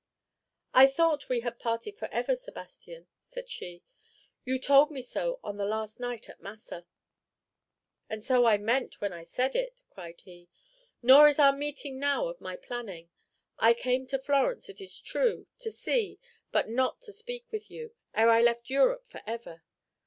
[0.73, 3.83] "I thought we had parted forever, Sebastian," said she;
[4.43, 6.87] "you told me so on the last night at Massa."
[8.09, 10.49] "And so I meant when I said it," cried he;
[11.03, 13.11] "nor is our meeting now of my planning.
[13.59, 16.19] I came to Florence, it is true, to see,
[16.51, 19.61] but not to speak with you, ere I left Europe forever.